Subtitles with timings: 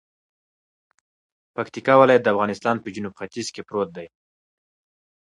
[1.55, 4.07] پکتیکا ولایت دافغانستان په جنوب ختیځ کې پروت دی